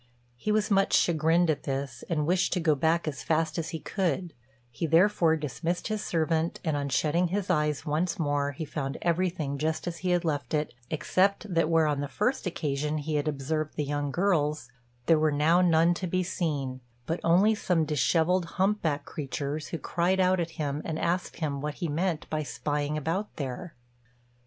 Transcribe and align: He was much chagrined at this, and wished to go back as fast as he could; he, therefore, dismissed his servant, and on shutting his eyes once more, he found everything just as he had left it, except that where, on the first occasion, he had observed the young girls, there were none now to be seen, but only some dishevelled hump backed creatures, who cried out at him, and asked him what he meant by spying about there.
He 0.35 0.51
was 0.51 0.71
much 0.71 0.95
chagrined 0.95 1.51
at 1.51 1.61
this, 1.61 2.03
and 2.09 2.25
wished 2.25 2.53
to 2.53 2.59
go 2.59 2.73
back 2.73 3.07
as 3.07 3.21
fast 3.21 3.59
as 3.59 3.69
he 3.69 3.79
could; 3.79 4.33
he, 4.71 4.87
therefore, 4.87 5.35
dismissed 5.35 5.89
his 5.89 6.03
servant, 6.03 6.59
and 6.65 6.75
on 6.75 6.89
shutting 6.89 7.27
his 7.27 7.51
eyes 7.51 7.85
once 7.85 8.17
more, 8.17 8.53
he 8.53 8.65
found 8.65 8.97
everything 9.03 9.59
just 9.59 9.85
as 9.85 9.99
he 9.99 10.09
had 10.09 10.25
left 10.25 10.55
it, 10.55 10.73
except 10.89 11.53
that 11.53 11.69
where, 11.69 11.85
on 11.85 11.99
the 11.99 12.07
first 12.07 12.47
occasion, 12.47 12.97
he 12.97 13.13
had 13.13 13.27
observed 13.27 13.75
the 13.75 13.83
young 13.85 14.09
girls, 14.09 14.71
there 15.05 15.19
were 15.19 15.31
none 15.31 15.69
now 15.69 15.93
to 15.93 16.07
be 16.07 16.23
seen, 16.23 16.81
but 17.05 17.19
only 17.23 17.53
some 17.53 17.85
dishevelled 17.85 18.45
hump 18.57 18.81
backed 18.81 19.05
creatures, 19.05 19.67
who 19.67 19.77
cried 19.77 20.19
out 20.19 20.39
at 20.39 20.49
him, 20.57 20.81
and 20.83 20.97
asked 20.97 21.35
him 21.35 21.61
what 21.61 21.75
he 21.75 21.87
meant 21.87 22.27
by 22.27 22.41
spying 22.41 22.97
about 22.97 23.35
there. 23.35 23.75